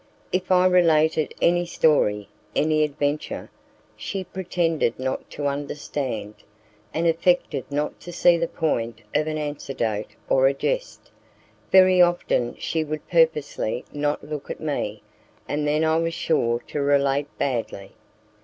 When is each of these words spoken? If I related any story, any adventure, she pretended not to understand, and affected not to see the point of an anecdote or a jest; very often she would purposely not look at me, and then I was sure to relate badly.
If 0.31 0.51
I 0.51 0.65
related 0.65 1.35
any 1.43 1.63
story, 1.63 2.27
any 2.55 2.81
adventure, 2.83 3.51
she 3.95 4.23
pretended 4.23 4.97
not 4.97 5.29
to 5.29 5.45
understand, 5.45 6.33
and 6.91 7.05
affected 7.05 7.65
not 7.71 7.99
to 7.99 8.11
see 8.11 8.35
the 8.35 8.47
point 8.47 9.01
of 9.13 9.27
an 9.27 9.37
anecdote 9.37 10.15
or 10.27 10.47
a 10.47 10.55
jest; 10.55 11.11
very 11.71 12.01
often 12.01 12.55
she 12.57 12.83
would 12.83 13.07
purposely 13.11 13.85
not 13.93 14.23
look 14.23 14.49
at 14.49 14.59
me, 14.59 15.03
and 15.47 15.67
then 15.67 15.83
I 15.85 15.97
was 15.97 16.15
sure 16.15 16.61
to 16.69 16.81
relate 16.81 17.27
badly. 17.37 17.91